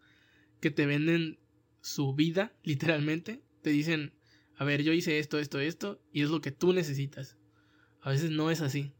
[0.61, 1.39] que te venden
[1.83, 3.43] su vida, literalmente.
[3.63, 4.15] Te dicen,
[4.61, 7.37] a ver, yo hice esto, esto, esto, y es lo que tú necesitas.
[8.03, 8.93] A veces no es así.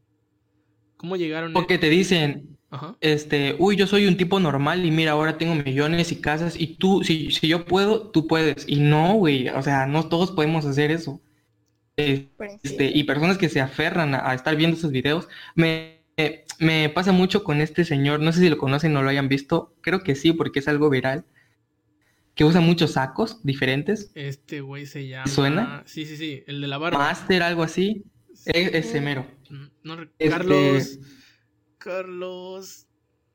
[0.97, 1.53] ¿Cómo llegaron?
[1.53, 2.95] Porque te dicen, Ajá.
[3.01, 6.75] este, uy, yo soy un tipo normal y mira, ahora tengo millones y casas y
[6.77, 8.65] tú, si, si yo puedo, tú puedes.
[8.67, 11.21] Y no, güey, o sea, no todos podemos hacer eso.
[11.97, 15.29] Eh, Pues, Este, y personas que se aferran a, a estar viendo esos videos.
[15.55, 19.09] Me, eh, me pasa mucho con este señor, no sé si lo conocen o lo
[19.09, 21.25] hayan visto, creo que sí, porque es algo viral,
[22.35, 25.27] que usa muchos sacos diferentes, Este güey se llama.
[25.27, 25.83] ¿Suena?
[25.85, 26.97] Sí, sí, sí, el de la barba.
[26.99, 28.03] Master, algo así,
[28.33, 28.51] Sí.
[28.53, 29.25] es, ese mero.
[29.49, 30.99] Mm, No Este- Carlos.
[31.77, 32.87] Carlos.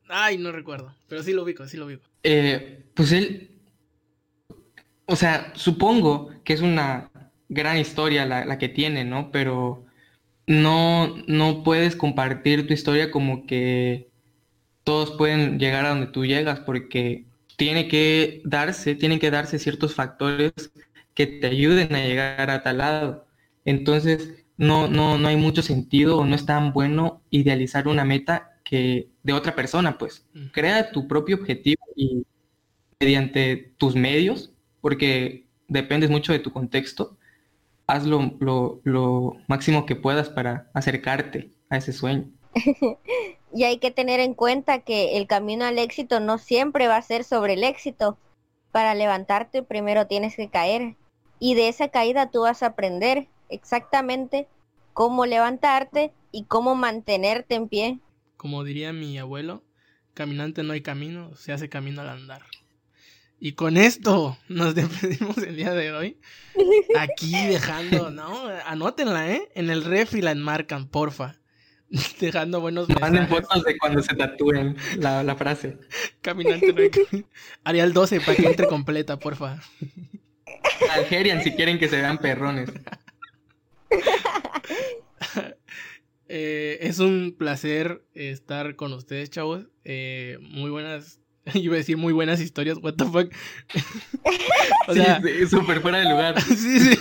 [0.08, 0.94] Ay, no recuerdo.
[1.08, 2.04] Pero sí lo ubico, sí lo ubico.
[2.22, 3.50] Eh, pues él,
[5.06, 7.10] o sea, supongo que es una
[7.48, 9.30] gran historia la, la que tiene, ¿no?
[9.32, 9.84] Pero
[10.46, 14.10] no, no puedes compartir tu historia como que
[14.84, 17.24] todos pueden llegar a donde tú llegas, porque
[17.56, 20.52] tiene que darse, tienen que darse ciertos factores
[21.14, 23.26] que te ayuden a llegar a tal lado.
[23.64, 28.60] Entonces, no, no, no hay mucho sentido o no es tan bueno idealizar una meta
[28.64, 30.26] que de otra persona, pues.
[30.52, 32.26] Crea tu propio objetivo y
[33.00, 37.16] mediante tus medios, porque dependes mucho de tu contexto,
[37.86, 42.30] haz lo, lo, lo máximo que puedas para acercarte a ese sueño.
[43.56, 47.02] Y hay que tener en cuenta que el camino al éxito no siempre va a
[47.02, 48.18] ser sobre el éxito.
[48.70, 50.94] Para levantarte primero tienes que caer.
[51.38, 54.46] Y de esa caída tú vas a aprender exactamente
[54.92, 57.98] cómo levantarte y cómo mantenerte en pie.
[58.36, 59.64] Como diría mi abuelo,
[60.12, 62.42] caminante no hay camino, se hace camino al andar.
[63.40, 66.20] Y con esto nos despedimos el día de hoy.
[66.98, 68.48] Aquí dejando, ¿no?
[68.66, 69.48] Anótenla, ¿eh?
[69.54, 71.36] En el refri la enmarcan, porfa.
[72.20, 73.28] Dejando buenos Manden mensajes.
[73.28, 75.78] fotos de cuando se tatúen la, la frase.
[76.20, 77.26] Caminante no hay camino.
[77.64, 79.60] Arial 12 para que entre completa, porfa.
[80.90, 82.70] Algerian si quieren que se vean perrones.
[86.28, 89.66] Eh, es un placer estar con ustedes, chavos.
[89.84, 91.20] Eh, muy buenas.
[91.54, 93.32] Iba a decir muy buenas historias, what the fuck.
[94.88, 95.00] o sí,
[95.48, 96.40] súper fuera de lugar.
[96.42, 96.98] sí, sí.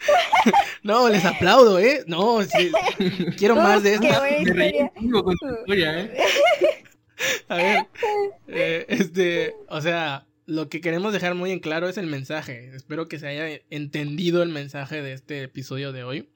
[0.82, 2.04] No, les aplaudo, ¿eh?
[2.06, 2.72] No, sí.
[3.36, 4.08] Quiero más de esto.
[5.22, 6.16] con tu historia, ¿eh?
[7.48, 7.86] A ver,
[8.48, 12.74] eh, este, o sea, lo que queremos dejar muy en claro es el mensaje.
[12.74, 16.28] Espero que se haya entendido el mensaje de este episodio de hoy.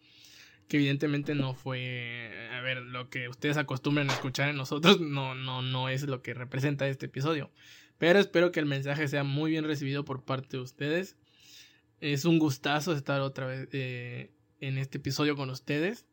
[0.68, 5.34] que evidentemente no fue, a ver, lo que ustedes acostumbran a escuchar en nosotros, no,
[5.34, 7.50] no, no es lo que representa este episodio.
[7.98, 11.16] Pero espero que el mensaje sea muy bien recibido por parte de ustedes.
[12.04, 14.30] Es un gustazo estar otra vez eh,
[14.60, 16.04] en este episodio con ustedes.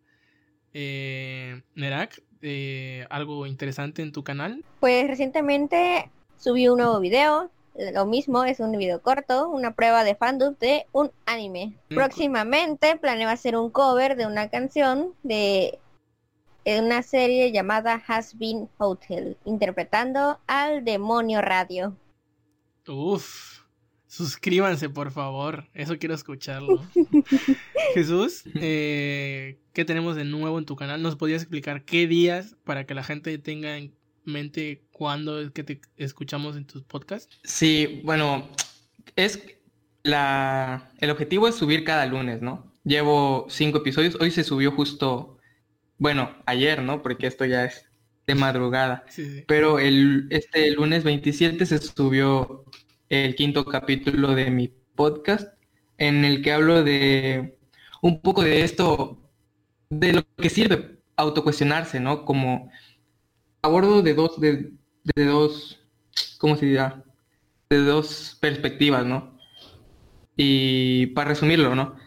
[0.74, 4.64] Eh, Nerak, eh, ¿algo interesante en tu canal?
[4.80, 7.52] Pues recientemente subí un nuevo video.
[7.94, 11.76] Lo mismo, es un video corto, una prueba de fandom de un anime.
[11.90, 11.96] Mm.
[11.96, 15.78] Próximamente planeo hacer un cover de una canción de
[16.66, 21.98] una serie llamada Has Been Hotel, interpretando al demonio radio.
[22.88, 23.61] Uf,
[24.12, 26.86] suscríbanse por favor, eso quiero escucharlo.
[27.94, 31.02] Jesús, eh, ¿qué tenemos de nuevo en tu canal?
[31.02, 33.96] ¿Nos podrías explicar qué días para que la gente tenga en
[34.26, 37.40] mente cuándo es que te escuchamos en tus podcasts?
[37.46, 38.50] Sí, bueno,
[39.16, 39.42] es
[40.04, 40.92] la...
[41.00, 42.70] El objetivo es subir cada lunes, ¿no?
[42.84, 45.38] Llevo cinco episodios, hoy se subió justo,
[45.98, 47.02] bueno, ayer, ¿no?
[47.02, 47.86] Porque esto ya es
[48.28, 49.06] de madrugada.
[49.08, 49.44] Sí, sí.
[49.48, 52.66] Pero el, este lunes 27 se subió
[53.12, 55.54] el quinto capítulo de mi podcast
[55.98, 57.58] en el que hablo de
[58.02, 59.20] un poco de esto,
[59.90, 62.24] de lo que sirve autocuestionarse, ¿no?
[62.24, 62.72] Como
[63.62, 64.72] abordo de dos, de,
[65.04, 65.86] de dos,
[66.38, 67.04] ¿cómo se dirá?
[67.70, 69.38] De dos perspectivas, ¿no?
[70.38, 71.98] Y para resumirlo, ¿no?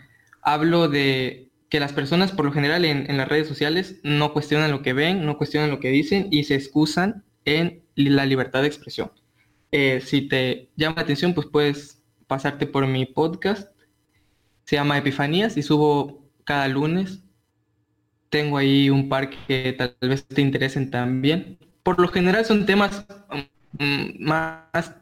[0.40, 4.70] Hablo de que las personas por lo general en, en las redes sociales no cuestionan
[4.70, 8.68] lo que ven, no cuestionan lo que dicen y se excusan en la libertad de
[8.68, 9.12] expresión.
[9.77, 13.77] Eh, si te llama la atención, pues puedes pasarte por mi podcast.
[14.62, 17.25] Se llama Epifanías y subo cada lunes.
[18.29, 21.59] Tengo ahí un par que tal vez te interesen también.
[21.83, 23.05] Por lo general son temas
[23.72, 24.95] mm, más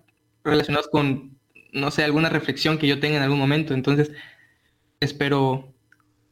[0.43, 1.39] relacionados con,
[1.75, 3.75] no sé, alguna reflexión que yo tenga en algún momento.
[3.75, 4.11] Entonces,
[5.01, 5.75] espero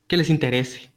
[0.06, 0.90] que les interese.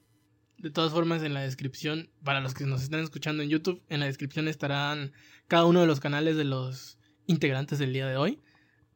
[0.59, 3.99] De todas formas, en la descripción, para los que nos están escuchando en YouTube, en
[3.99, 5.11] la descripción estarán
[5.49, 8.39] cada uno de los canales de los integrantes del día de hoy.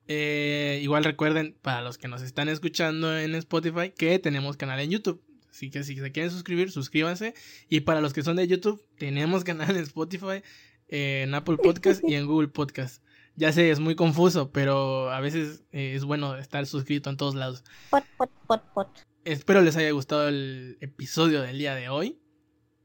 [0.08, 4.90] Eh, igual recuerden, para los que nos están escuchando en Spotify, que tenemos canal en
[4.92, 5.22] YouTube.
[5.50, 7.34] Así que si se quieren suscribir, suscríbanse.
[7.70, 10.44] Y para los que son de YouTube, tenemos canal en Spotify,
[10.88, 13.04] eh, en Apple Podcast y en Google Podcast.
[13.36, 17.36] Ya sé, es muy confuso, pero a veces eh, es bueno estar suscrito en todos
[17.36, 17.64] lados.
[17.92, 18.88] Pot, pot, pot, pot.
[19.26, 22.20] Espero les haya gustado el episodio del día de hoy.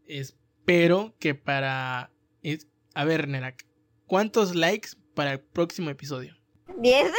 [0.06, 2.10] Espero que para...
[2.42, 3.64] es- A ver, Nerak,
[4.06, 6.36] ¿cuántos likes para el próximo episodio?
[6.78, 7.12] 10.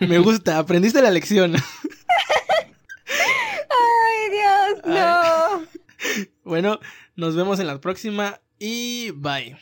[0.00, 1.54] Me gusta, aprendiste la lección.
[3.06, 5.64] Ay, Dios, no.
[6.44, 6.80] Bueno,
[7.16, 9.56] nos vemos en la próxima y bye.